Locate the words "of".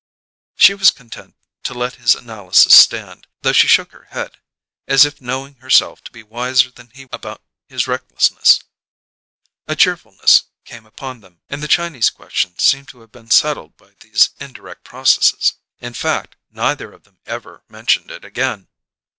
16.93-17.03